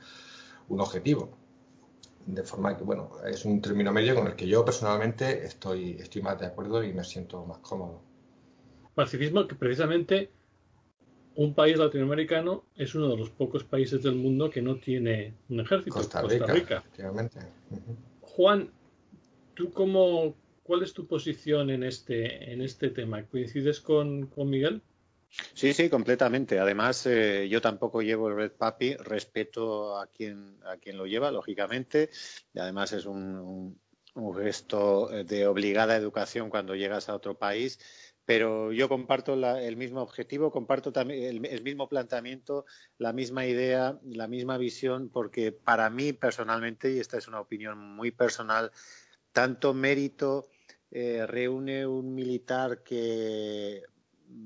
[0.68, 1.41] un objetivo
[2.26, 6.22] de forma que, bueno, es un término medio con el que yo personalmente estoy, estoy
[6.22, 8.02] más de acuerdo y me siento más cómodo.
[8.96, 10.32] Pacifismo que precisamente
[11.36, 15.62] un país latinoamericano es uno de los pocos países del mundo que no tiene un
[15.62, 15.96] ejército.
[15.96, 16.84] Costa Rica.
[18.22, 18.70] Juan,
[19.54, 23.24] ¿tú cómo, cuál es tu posición en este, en este tema?
[23.24, 24.82] ¿Coincides con, con Miguel?
[25.54, 26.60] Sí, sí, completamente.
[26.60, 31.32] Además, eh, yo tampoco llevo el Red Papi, respeto a quien, a quien lo lleva,
[31.32, 32.10] lógicamente.
[32.54, 33.80] Y además es un,
[34.38, 37.80] gesto de obligada educación cuando llegas a otro país.
[38.26, 42.66] Pero yo comparto el mismo objetivo, comparto también el, mismo planteamiento,
[42.98, 47.80] la misma idea, la misma visión, porque para mí personalmente, y esta es una opinión
[47.80, 48.72] muy personal,
[49.32, 50.46] tanto mérito
[50.92, 53.84] eh, reúne un militar que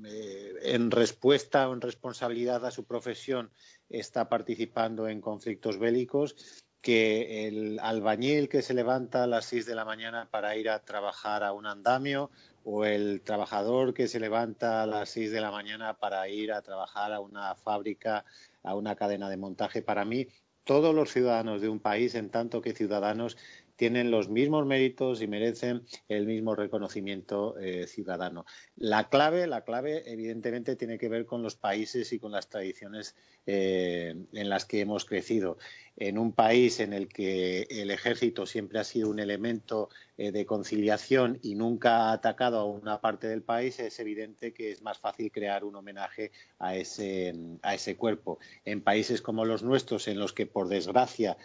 [0.06, 3.50] eh, en respuesta o en responsabilidad a su profesión
[3.88, 9.74] está participando en conflictos bélicos, que el albañil que se levanta a las 6 de
[9.74, 12.30] la mañana para ir a trabajar a un andamio
[12.62, 16.62] o el trabajador que se levanta a las 6 de la mañana para ir a
[16.62, 18.24] trabajar a una fábrica,
[18.62, 19.82] a una cadena de montaje.
[19.82, 20.28] Para mí,
[20.62, 23.36] todos los ciudadanos de un país, en tanto que ciudadanos,
[23.76, 28.46] tienen los mismos méritos y merecen el mismo reconocimiento eh, ciudadano.
[28.76, 33.14] La clave, la clave, evidentemente, tiene que ver con los países y con las tradiciones
[33.46, 35.58] eh, en las que hemos crecido.
[35.98, 40.44] En un país en el que el ejército siempre ha sido un elemento eh, de
[40.44, 44.98] conciliación y nunca ha atacado a una parte del país, es evidente que es más
[44.98, 48.38] fácil crear un homenaje a ese, a ese cuerpo.
[48.64, 51.36] En países como los nuestros, en los que, por desgracia,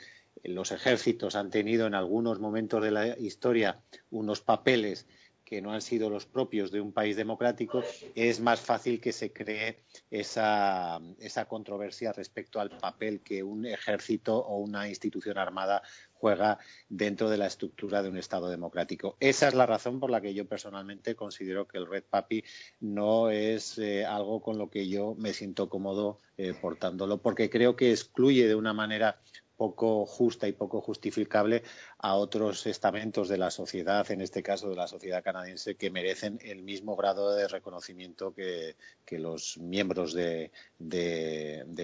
[0.44, 5.08] los ejércitos han tenido en algunos momentos de la historia unos papeles
[5.52, 7.84] que no han sido los propios de un país democrático,
[8.16, 11.02] es más fácil que se cree esa,
[11.50, 15.82] controversia respecto al papel que un ejército o una institución armada
[16.14, 19.18] juega dentro de la estructura de un Estado democrático.
[19.20, 22.46] Esa es la razón por la que yo personalmente considero que el Red Papi
[22.80, 27.76] no es eh, algo con lo que yo me siento cómodo eh, portándolo, porque creo
[27.76, 29.20] que excluye de una manera
[29.62, 31.62] poco justa y poco justificable
[32.00, 36.40] a otros estamentos de la sociedad, en este caso de la sociedad canadiense, que merecen
[36.42, 38.76] el mismo grado de reconocimiento que,
[39.12, 40.50] los miembros de,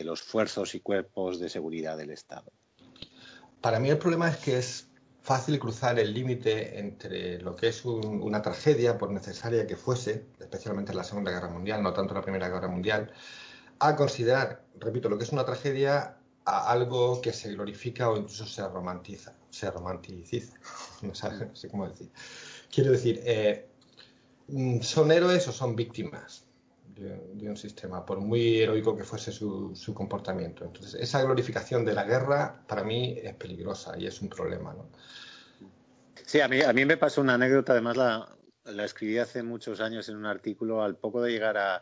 [0.04, 2.52] los fuerzos y cuerpos de seguridad del Estado.
[3.62, 4.88] Para mí el problema es que es
[5.22, 10.94] fácil cruzar el límite entre lo que es una tragedia, por necesaria que fuese, especialmente
[10.94, 13.12] en la Segunda Guerra Mundial, no tanto la Primera Guerra Mundial,
[13.78, 16.17] a considerar, repito, lo que es una tragedia
[16.48, 20.58] a algo que se glorifica o incluso se romantiza, se romanticiza,
[21.02, 22.10] no, sé cómo decir.
[22.74, 23.68] Quiero decir, eh,
[24.48, 26.46] mm, ¿son héroes o son víctimas
[26.96, 30.64] de, un sistema, por muy heroico que fuese su, comportamiento?
[30.64, 34.74] Entonces, esa glorificación de la guerra para mí es peligrosa y es un problema.
[34.74, 34.90] ¿no?
[36.26, 39.82] Sí, a mí, a mí me pasó una anécdota, además la, la escribí hace muchos
[39.82, 41.82] años en un artículo, al poco de llegar a,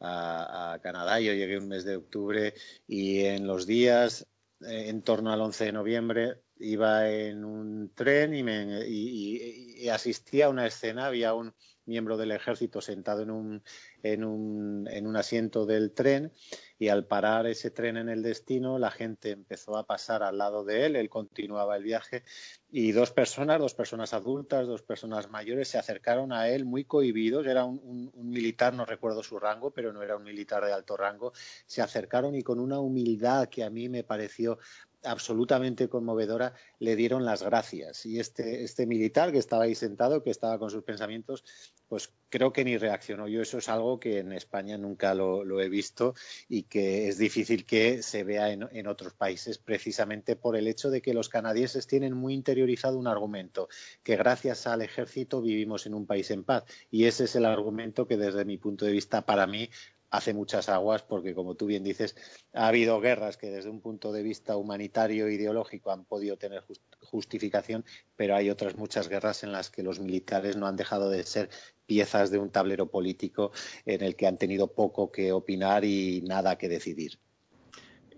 [0.00, 1.20] a, Canadá.
[1.20, 2.54] Yo llegué un mes de octubre
[2.86, 4.26] y en los días
[4.60, 10.46] eh, en torno al 11 de noviembre iba en un tren y, me, y, asistía
[10.46, 11.06] a una escena.
[11.06, 11.54] Había un
[11.86, 13.62] miembro del ejército sentado en un,
[14.02, 16.32] en un, en un asiento del tren
[16.80, 20.64] y al parar ese tren en el destino la gente empezó a pasar al lado
[20.64, 22.24] de él, él continuaba el viaje
[22.70, 27.46] y dos personas, dos personas adultas, dos personas mayores se acercaron a él muy cohibidos,
[27.46, 31.34] era un, militar, no recuerdo su rango, pero no era un militar de alto rango,
[31.66, 34.58] se acercaron y con una humildad que a mí me pareció
[35.04, 38.06] absolutamente conmovedora, le dieron las gracias.
[38.06, 41.44] Y este, este militar que estaba ahí sentado, que estaba con sus pensamientos,
[41.88, 43.26] pues creo que ni reaccionó.
[43.26, 46.14] Yo eso es algo que en España nunca lo, he visto
[46.48, 50.90] y que es difícil que se vea en, en, otros países precisamente por el hecho
[50.90, 53.68] de que los canadienses tienen muy interiorizado un argumento,
[54.02, 56.64] que gracias al ejército vivimos en un país en paz.
[56.90, 59.68] Y ese es el argumento que desde mi punto de vista, para mí,
[60.10, 62.16] hace muchas aguas porque, como tú bien dices,
[62.52, 66.64] ha habido guerras que desde un punto de vista humanitario e ideológico han podido tener
[67.00, 67.84] justificación,
[68.16, 71.48] pero hay otras muchas guerras en las que los militares no han dejado de ser
[71.86, 73.52] piezas de un tablero político
[73.86, 77.18] en el que han tenido poco que opinar y nada que decidir.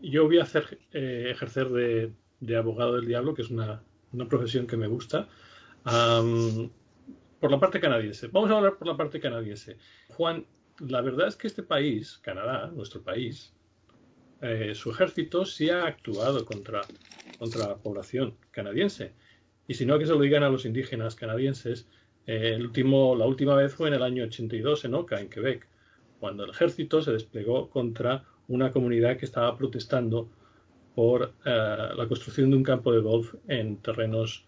[0.02, 3.82] Yo voy a hacer, eh, ejercer de, abogado del diablo, que es una,
[4.28, 5.28] profesión que me gusta.
[5.84, 8.28] por la parte canadiense.
[8.28, 9.76] Vamos a hablar por la parte canadiense.
[10.08, 10.44] Juan,
[10.78, 13.52] la verdad es que este país, Canadá, nuestro país,
[14.40, 16.82] eh, su ejército sí ha actuado contra,
[17.38, 19.12] contra la población canadiense.
[19.68, 21.86] Y si no, que se lo digan a los indígenas canadienses.
[22.26, 25.66] Eh, el último, la última vez fue en el año 82 en Oka, en Quebec,
[26.18, 30.28] cuando el ejército se desplegó contra una comunidad que estaba protestando
[30.94, 34.44] por eh, la construcción de un campo de golf en terrenos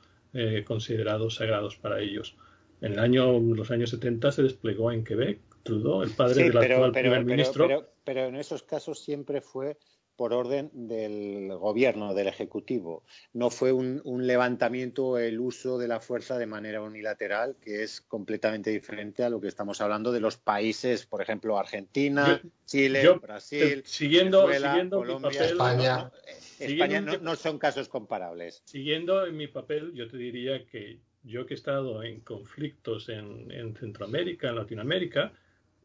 [0.66, 2.34] considerados sagrados para ellos.
[2.80, 6.92] En el año, los años 70 se desplegó en Quebec Trudeau, el padre del actual
[6.92, 7.88] primer ministro.
[8.04, 9.78] Pero, en esos casos siempre fue
[10.14, 13.02] por orden del gobierno, del ejecutivo.
[13.32, 18.00] No fue un, levantamiento o el uso de la fuerza de manera unilateral, que es
[18.00, 23.82] completamente diferente a lo que estamos hablando de los países, por ejemplo, Argentina, Chile, Brasil,
[23.84, 24.48] siguiendo,
[24.90, 26.12] Colombia, España.
[26.60, 28.62] España no son casos comparables.
[28.66, 33.74] Siguiendo en mi papel, yo te diría que yo que he estado en conflictos en,
[33.76, 35.32] Centroamérica, en Latinoamérica,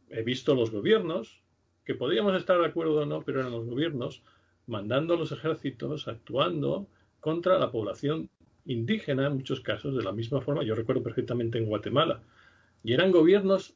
[0.09, 1.41] he visto los gobiernos,
[1.85, 4.23] que podríamos estar de acuerdo o no, pero eran los gobiernos
[4.67, 6.87] mandando los ejércitos, actuando
[7.19, 8.29] contra la población
[8.65, 12.21] indígena en muchos casos, de la misma forma, yo recuerdo perfectamente en Guatemala,
[12.83, 13.75] y eran gobiernos,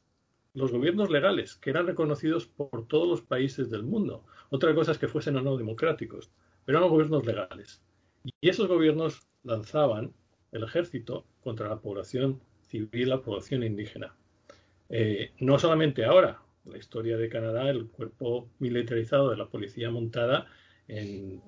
[0.54, 4.24] los gobiernos legales, que eran reconocidos por todos los países del mundo.
[4.50, 6.30] Otra cosa es que fuesen o no democráticos,
[6.64, 7.82] pero eran gobiernos legales.
[8.40, 10.14] Y esos gobiernos lanzaban
[10.52, 14.14] el ejército contra la población civil, la población indígena.
[14.88, 20.46] Eh, no solamente ahora, la historia de Canadá, el cuerpo militarizado de la policía montada
[20.88, 21.42] en,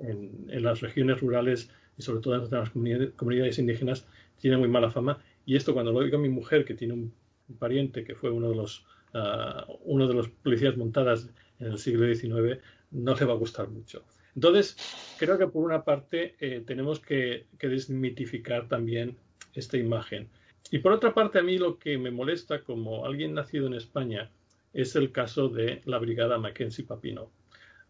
[0.49, 4.07] las regiones rurales y sobre todo en las comunidades, indígenas
[4.39, 5.23] tiene muy mala fama.
[5.45, 7.13] Y esto cuando lo digo a mi mujer, que tiene un,
[7.59, 12.13] pariente que fue uno de los ah, uno de los policías montadas en el siglo
[12.13, 14.05] XIX, no le va a gustar mucho.
[14.35, 14.77] Entonces,
[15.19, 19.17] creo que por una parte eh, tenemos que desmitificar también
[19.55, 20.29] esta imagen.
[20.71, 24.31] Y por otra parte, a mí lo que me molesta como alguien nacido en España
[24.73, 27.31] es el caso de la Brigada Mackenzie Papino.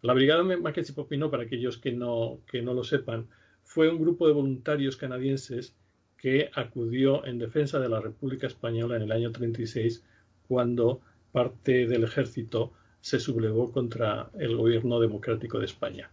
[0.03, 3.29] La Brigada Mackenzie Papino, para aquellos que no, que no lo sepan,
[3.65, 5.75] fue un grupo de voluntarios canadienses
[6.17, 10.05] que acudió en defensa de la República Española en el año 36
[10.47, 11.01] cuando
[11.33, 16.11] parte del ejército se sublevó contra el gobierno democrático de España.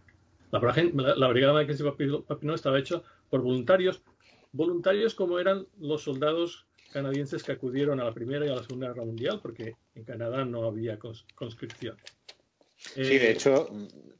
[0.50, 0.60] La,
[1.16, 4.02] la Brigada Mackenzie Papino estaba hecha por voluntarios
[4.54, 8.88] voluntarios como eran los soldados canadienses que acudieron a la Primera y a la Segunda
[8.88, 10.96] Guerra Mundial, porque en Canadá no había
[11.34, 11.96] conscripción.
[12.92, 13.68] Sí, de eh, hecho,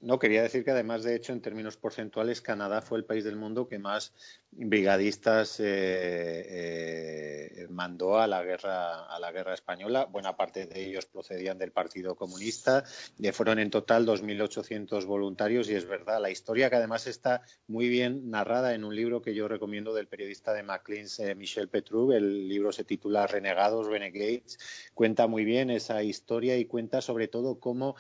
[0.01, 3.37] no quería decir que además, de hecho, en términos porcentuales, Canadá fue el país del
[3.37, 4.13] mundo que más
[4.51, 10.07] brigadistas eh, eh, mandó a la guerra a la guerra española.
[10.07, 12.85] Buena parte de ellos procedían del Partido Comunista.
[13.33, 18.31] fueron en total 2.800 voluntarios y es verdad la historia que además está muy bien
[18.31, 22.13] narrada en un libro que yo recomiendo del periodista de Maclean, Michel Petru.
[22.13, 24.59] El libro se titula Renegados, Renegades.
[24.95, 27.97] Cuenta muy bien esa historia y cuenta sobre todo cómo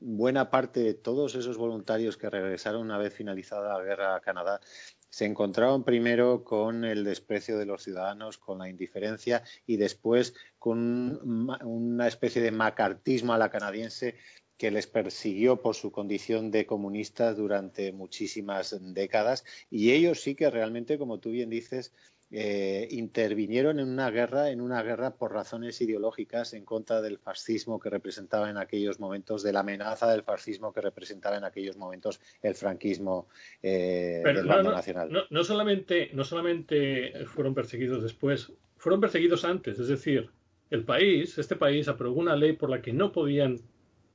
[0.00, 4.60] buena parte de todos esos voluntarios que regresaron una vez finalizada la guerra a Canadá
[5.10, 11.20] se encontraban primero con el desprecio de los ciudadanos, con la indiferencia y después con
[11.64, 14.16] una especie de macartismo a la canadiense
[14.58, 19.44] que les persiguió por su condición de comunistas durante muchísimas décadas.
[19.70, 21.92] Y ellos sí que realmente, como tú bien dices,
[22.30, 27.80] eh, intervinieron en una guerra, en una guerra por razones ideológicas en contra del fascismo
[27.80, 32.20] que representaba en aquellos momentos, de la amenaza del fascismo que representaba en aquellos momentos
[32.42, 33.28] el franquismo
[33.62, 35.26] eh, del bando nacional.
[35.30, 40.30] No, solamente, no solamente fueron perseguidos después, fueron perseguidos antes, es decir,
[40.68, 43.58] el país, este país aprobó una ley por la que no podían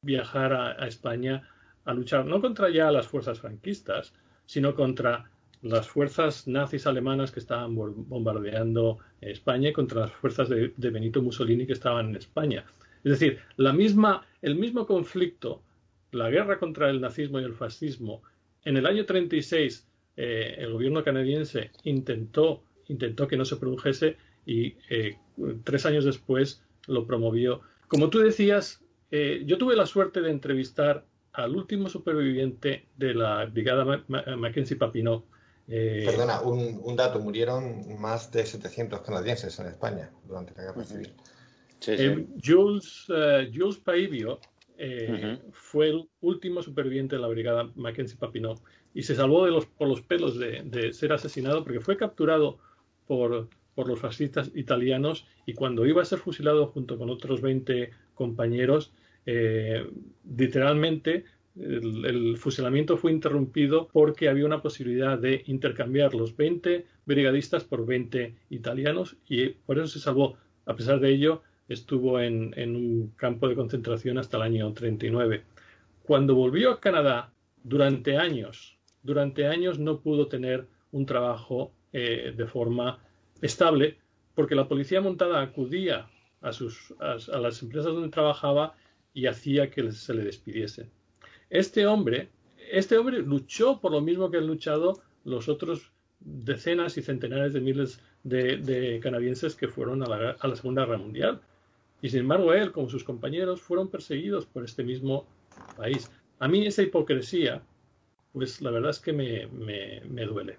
[0.02, 1.50] viajar a España
[1.86, 4.14] a luchar no contra ya las fuerzas franquistas,
[4.46, 5.32] sino contra
[5.64, 11.74] las fuerzas nazis alemanas que estaban bombardeando España contra las fuerzas de, Benito Mussolini que
[11.74, 12.66] estaban en España.
[13.04, 15.62] Es decir, la misma, el mismo conflicto,
[16.12, 18.22] la guerra contra el nazismo y el fascismo,
[18.66, 24.76] en el año 36 eh, el gobierno canadiense intentó, intentó que no se produjese y
[24.90, 25.18] eh,
[25.64, 27.62] tres años después lo promovió.
[27.88, 33.46] Como tú decías, eh, yo tuve la suerte de entrevistar al último superviviente de la
[33.46, 34.04] brigada
[34.38, 35.24] Mackenzie Papineau.
[35.68, 41.14] Perdona, un, dato, murieron más de 700 canadienses en España durante la guerra civil.
[42.44, 43.06] Jules,
[43.54, 44.40] Jules Paivio
[45.52, 48.56] fue el último superviviente de la brigada Mackenzie Papineau
[48.94, 52.60] y se salvó de los, por los pelos de, ser asesinado porque fue capturado
[53.08, 57.92] por, por, los fascistas italianos y cuando iba a ser fusilado junto con otros 20
[58.14, 58.94] compañeros,
[59.26, 59.90] eh,
[60.38, 61.26] literalmente
[61.56, 68.36] el, fusilamiento fue interrumpido porque había una posibilidad de intercambiar los 20 brigadistas por 20
[68.50, 70.38] italianos y por eso se salvó.
[70.66, 75.44] A pesar de ello, estuvo en, un campo de concentración hasta el año 39.
[76.04, 77.34] Cuando volvió a Canadá,
[77.64, 83.04] durante años durante años no pudo tener un trabajo eh, de forma
[83.42, 83.98] estable
[84.34, 86.10] porque la policía montada acudía
[86.42, 88.76] a, sus, a, las empresas donde trabajaba
[89.14, 90.90] y hacía que se le despidiesen.
[91.54, 92.30] Este hombre,
[92.72, 97.62] este hombre luchó por lo mismo que han luchado los otros decenas y centenares de
[97.62, 101.42] miles de, canadienses que fueron a la, a la, Segunda Guerra Mundial.
[102.02, 105.26] Y sin embargo, él, como sus compañeros, fueron perseguidos por este mismo
[105.78, 106.12] país.
[106.40, 107.62] A mí esa hipocresía
[108.34, 110.58] pues la verdad es que me, me, duele.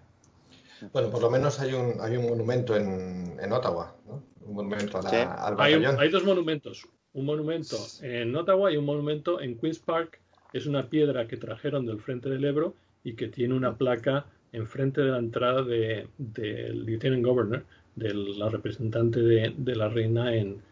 [0.93, 4.23] Bueno, por lo menos hay un, hay un monumento en, en Ottawa, ¿no?
[4.47, 6.89] Un monumento a la, al hay, hay, dos monumentos.
[7.13, 10.21] Un monumento en Ottawa y un monumento en Queen's Park.
[10.55, 15.01] Es una piedra que trajeron del frente del Ebro y que tiene una placa enfrente
[15.01, 17.65] de la entrada del de, Lieutenant Governor,
[17.97, 20.63] de la representante de, la reina en,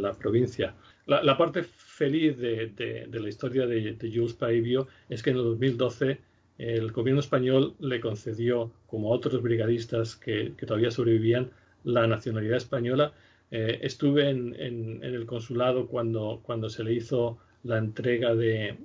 [0.00, 0.74] la provincia.
[1.04, 6.18] La, parte feliz de, la historia de, Jules Paivio es que en el 2012
[6.56, 11.50] el gobierno español le concedió, como a otros brigadistas que, todavía sobrevivían,
[11.84, 13.12] la nacionalidad española.
[13.50, 17.38] Eh, estuve en, el consulado cuando se le hizo
[17.68, 18.76] la entrega de,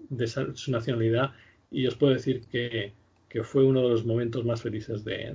[0.53, 1.31] su nacionalidad
[1.71, 2.93] y os puedo decir que,
[3.43, 5.33] fue uno de los momentos más felices de,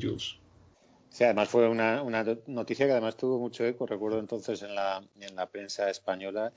[0.00, 0.38] Jules.
[1.08, 2.04] Sí, además fue una,
[2.46, 6.52] noticia que además tuvo mucho eco, recuerdo entonces en la, en la prensa española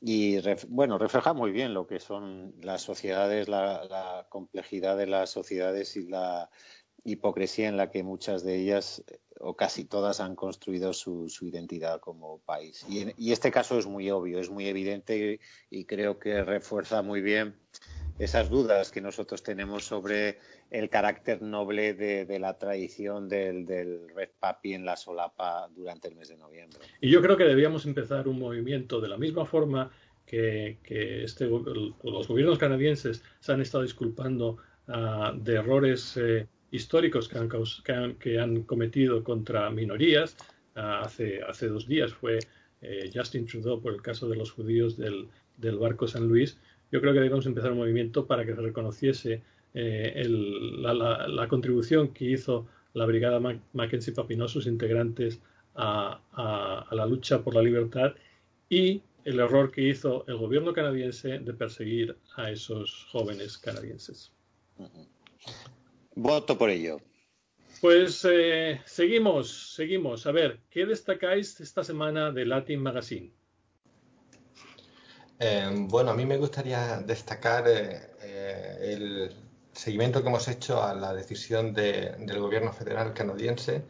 [0.00, 5.96] y bueno, refleja muy bien lo que son las sociedades, la, complejidad de las sociedades
[5.96, 6.50] y la
[7.04, 9.02] hipocresía en la que muchas de ellas
[9.40, 12.84] o casi todas han construido su, identidad como país.
[12.88, 17.54] Y, este caso es muy obvio, es muy evidente y, creo que refuerza muy bien
[18.18, 20.38] esas dudas que nosotros tenemos sobre
[20.70, 26.16] el carácter noble de, la tradición del, del, Red Papi en la solapa durante el
[26.16, 26.80] mes de noviembre.
[27.00, 29.90] Y yo creo que debíamos empezar un movimiento de la misma forma
[30.28, 30.78] que,
[31.24, 34.58] este, los gobiernos canadienses se han estado disculpando
[34.88, 40.36] ah, de errores eh, históricos que han, que, han, cometido contra minorías.
[40.74, 42.38] Ah, hace, hace dos días fue
[42.80, 45.28] eh, Justin Trudeau por el caso de los judíos del,
[45.78, 46.56] barco San Luis
[46.90, 49.42] yo creo que debemos empezar un movimiento para que se reconociese
[49.74, 53.40] eh, la, contribución que hizo la Brigada
[53.72, 55.40] Mackenzie Papineau, sus integrantes,
[55.74, 56.20] a,
[56.90, 58.14] la lucha por la libertad
[58.68, 64.32] y el error que hizo el gobierno canadiense de perseguir a esos jóvenes canadienses.
[66.20, 67.00] Voto por ello.
[67.80, 70.26] Pues eh, seguimos, seguimos.
[70.26, 73.32] A ver, ¿qué destacáis esta semana de Latin Magazine?
[75.38, 79.32] Em, bueno, a mí me gustaría destacar eh, eh, el
[79.72, 83.84] seguimiento que hemos hecho a la decisión del gobierno federal canadiense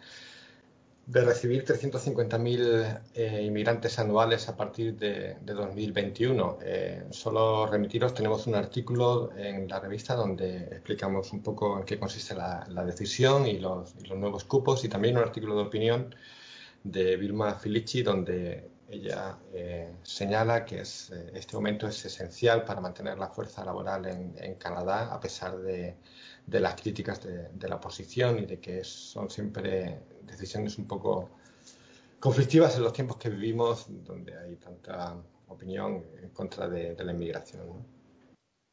[1.08, 6.58] de recibir 350.000 eh, inmigrantes anuales a partir de, 2021.
[7.10, 12.34] solo remitiros, tenemos un artículo en la revista donde explicamos un poco en qué consiste
[12.34, 16.14] la, decisión y los, nuevos cupos y también un artículo de opinión
[16.84, 22.80] de Vilma Filici donde ella eh, señala que es, eh, este aumento es esencial para
[22.80, 25.96] mantener la fuerza laboral en, Canadá, a pesar de,
[26.46, 29.98] las críticas de, la oposición y de que son siempre
[30.30, 31.30] decisiones un poco
[32.20, 35.16] conflictivas en los tiempos que vivimos, donde hay tanta
[35.48, 37.86] opinión en contra de, la inmigración.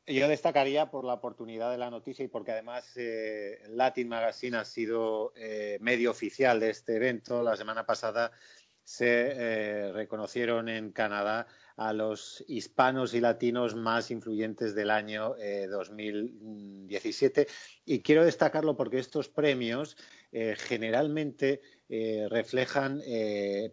[0.07, 4.65] Yo destacaría por la oportunidad de la noticia y porque además eh, Latin Magazine ha
[4.65, 5.33] sido
[5.79, 7.41] medio oficial de este evento.
[7.41, 8.31] La semana pasada
[8.85, 11.47] se eh, reconocieron en Canadá
[11.77, 15.35] a los hispanos y latinos más influyentes del año
[15.69, 17.41] 2017.
[17.41, 17.47] Eh,
[17.85, 19.97] y quiero destacarlo porque estos premios
[20.31, 21.61] eh, generalmente
[22.29, 23.01] reflejan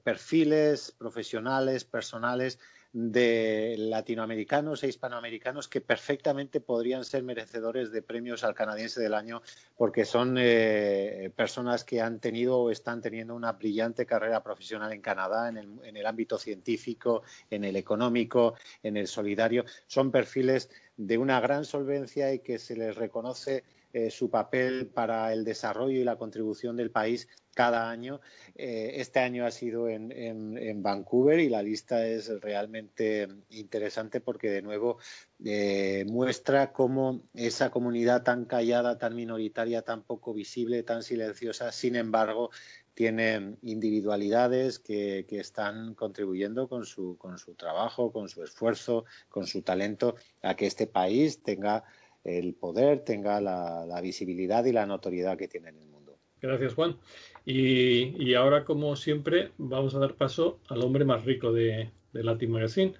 [0.04, 2.58] perfiles profesionales, personales
[2.92, 9.42] de latinoamericanos e hispanoamericanos que perfectamente podrían ser merecedores de premios al canadiense del año
[9.76, 15.00] porque son eh, personas que han tenido o están teniendo una brillante carrera profesional en
[15.00, 19.64] Canadá en el, en el ámbito científico, en el económico, en el solidario.
[19.86, 25.32] Son perfiles de una gran solvencia y que se les reconoce eh, su papel para
[25.32, 28.20] el desarrollo y la contribución del país cada año.
[28.54, 34.62] Eh, este año ha sido en, Vancouver y la lista es realmente interesante porque de
[34.62, 34.98] nuevo
[35.44, 41.96] eh, muestra cómo esa comunidad tan callada, tan minoritaria, tan poco visible, tan silenciosa, sin
[41.96, 42.50] embargo,
[42.94, 49.62] tiene individualidades que, están contribuyendo con su, con su trabajo, con su esfuerzo, con su
[49.62, 51.84] talento a que este país tenga
[52.24, 56.18] el poder, tenga la, visibilidad y la notoriedad que tiene en el mundo.
[56.40, 56.96] Gracias, Juan.
[57.44, 62.94] Y, ahora, como siempre, vamos a dar paso al hombre más rico de, Latin Magazine.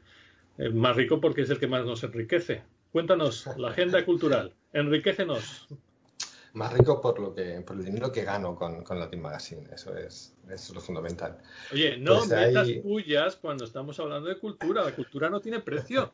[0.59, 2.63] El más rico porque es el que más nos enriquece.
[2.93, 4.55] Cuéntanos la agenda cultural.
[4.73, 5.67] Enriquecenos.
[6.55, 9.67] Más rico por lo que por el dinero que gano con, Latin Magazine.
[9.73, 10.35] Eso es,
[10.75, 11.39] lo fundamental.
[11.73, 14.85] Oye, no pues metas pullas cuando estamos hablando de cultura.
[14.85, 16.13] La cultura no tiene precio.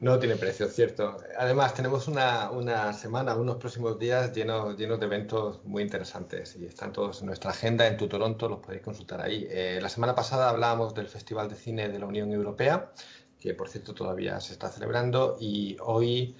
[0.00, 1.16] No tiene precio, cierto.
[1.38, 6.92] Además, tenemos una, semana, unos próximos días llenos, llenos de eventos muy interesantes y están
[6.92, 9.46] todos en nuestra agenda en tu Toronto, los podéis consultar ahí.
[9.50, 12.92] Eh, la semana pasada hablábamos del Festival de Cine de la Unión Europea,
[13.40, 16.36] que por cierto todavía se está celebrando, y hoy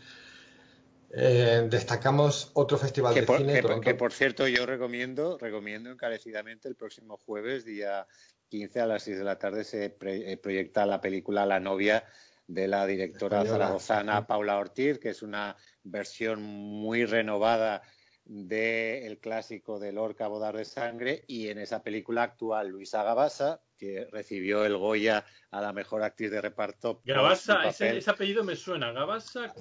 [1.10, 3.62] eh, destacamos otro festival de cine.
[3.62, 8.06] Que, que, por cierto yo recomiendo, recomiendo encarecidamente el próximo jueves, día
[8.48, 12.04] 15 a las 6 de la tarde, se eh, proyecta la película La novia
[12.46, 17.82] de la directora zaragozana Paula Ortiz, que es una versión muy renovada
[18.24, 24.08] del clásico de Lorca Bodar de Sangre y en esa película actúa Luisa Gabasa, que
[24.10, 27.02] recibió el Goya a la mejor actriz de reparto.
[27.04, 29.52] Gabasa, ese, apellido me suena, Gabasa.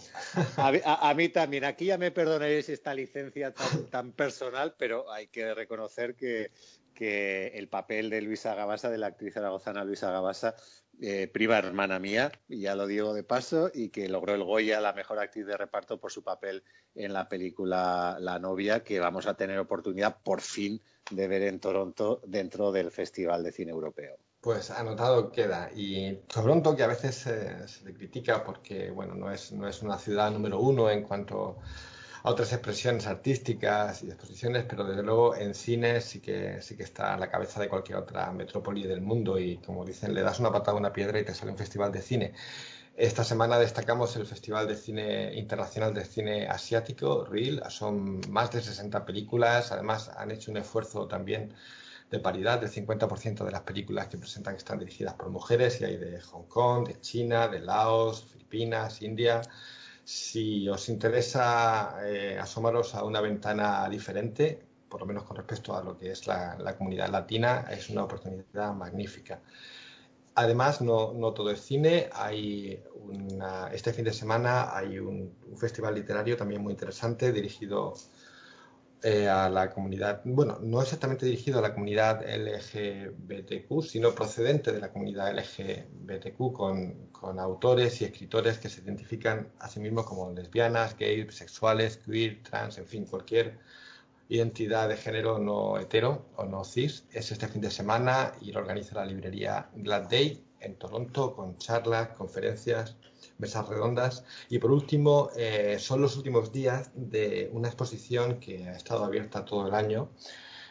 [0.56, 3.54] A, mí también, aquí ya me perdonaréis esta licencia
[3.92, 6.52] tan, personal, pero hay que reconocer que,
[6.94, 10.56] que el papel de Luisa Gabasa, de la actriz zaragozana Luisa Gabasa,
[11.02, 14.94] eh, prima hermana mía, ya lo digo de paso, y que logró el Goya, la
[14.94, 16.64] mejor actriz de reparto, por su papel
[16.96, 20.82] en la película La novia, que vamos a tener oportunidad por fin
[21.12, 24.18] de ver en Toronto dentro del Festival de Cine Europeo.
[24.40, 25.72] Pues anotado queda.
[25.74, 29.98] Y Toronto, que a veces se le critica porque bueno, no es, no es una
[29.98, 31.93] ciudad número uno en cuanto a
[32.24, 37.14] otras expresiones artísticas y exposiciones, pero desde luego en cine sí que, sí que está
[37.14, 40.52] a la cabeza de cualquier otra metrópoli del mundo y como dicen, le das una
[40.52, 42.34] patada a una piedra y te sale un festival de cine.
[42.96, 47.64] Esta semana destacamos el Festival de Cine Internacional de Cine Asiático, REEL.
[47.70, 49.72] Son más de 60 películas.
[49.72, 51.56] Además, han hecho un esfuerzo también
[52.12, 52.62] de paridad.
[52.62, 56.44] del 50% de las películas que presentan están dirigidas por mujeres y hay de Hong
[56.48, 59.42] Kong, de China, de Laos, Filipinas, India.
[60.04, 65.84] Si os interesa eh, asomaros a una ventana diferente, por lo menos con respecto a
[65.84, 69.42] lo que es la, comunidad latina, es una oportunidad magnífica.
[70.36, 72.10] Además, no, todo es cine.
[72.14, 72.84] Hay
[73.72, 77.94] este fin de semana hay un, festival literario también muy interesante dirigido
[79.04, 84.80] eh, a la comunidad, bueno, no exactamente dirigido a la comunidad LGBTQ, sino procedente de
[84.80, 90.32] la comunidad LGBTQ con, con autores y escritores que se identifican a sí mismos como
[90.32, 93.60] lesbianas, gays, bisexuales, queer, trans, en fin, cualquier
[94.30, 97.06] identidad de género no hetero o no cis.
[97.12, 101.58] Es este fin de semana y lo organiza la librería Glad Day en Toronto con
[101.58, 102.96] charlas, conferencias,
[103.38, 104.24] mesas redondas.
[104.50, 109.46] Y por último, eh, son los últimos días de una exposición que ha estado abierta
[109.46, 110.10] todo el año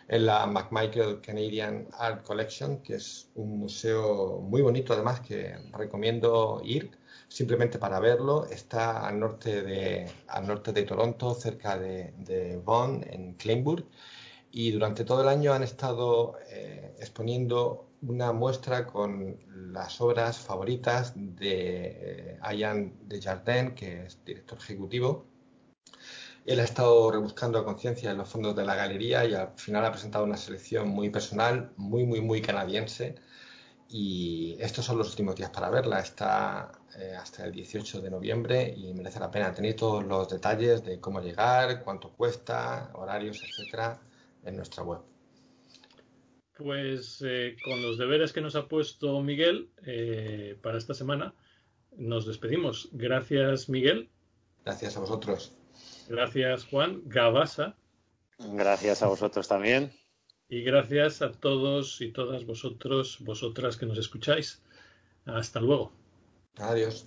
[0.08, 6.60] en la McMichael Canadian Art Collection, que es un museo muy bonito además que recomiendo
[6.64, 6.90] ir
[7.28, 8.46] simplemente para verlo.
[8.46, 13.86] Está al norte de, al norte de Toronto, cerca de, de Vaughan, en Kleinburg.
[14.50, 19.38] Y durante todo el año han estado eh, exponiendo una muestra con
[19.72, 25.26] las obras favoritas de eh, de Desjardins, que es director ejecutivo.
[26.44, 29.84] Él ha estado rebuscando a conciencia en los fondos de la galería y al final
[29.84, 33.14] ha presentado una selección muy personal, muy, muy, muy canadiense.
[33.88, 36.00] Y estos son los últimos días para verla.
[36.00, 39.52] Está eh, hasta el 18 de noviembre y merece la pena.
[39.52, 44.00] tener todos los detalles de cómo llegar, cuánto cuesta, horarios, etcétera,
[44.44, 45.11] en nuestra web.
[46.62, 51.34] Pues eh, con los deberes que nos ha puesto Miguel eh, para esta semana,
[51.96, 52.88] nos despedimos.
[52.92, 54.08] Gracias, Miguel.
[54.64, 55.52] Gracias a vosotros.
[56.08, 57.02] Gracias, Juan.
[57.06, 57.76] Gabasa.
[58.38, 59.92] Gracias a vosotros también.
[60.48, 64.62] Y gracias a todos y todas vosotros, vosotras que nos escucháis.
[65.24, 65.92] Hasta luego.
[66.56, 67.06] Adiós.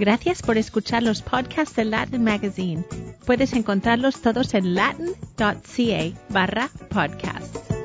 [0.00, 2.82] Gracias por escuchar los podcasts de Latin Magazine.
[3.26, 7.79] Puedes encontrarlos todos en latin.ca barra podcast.